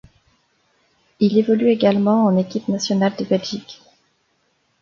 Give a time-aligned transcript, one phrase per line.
[1.19, 3.83] Il évolue également en équipe nationale de Belgique.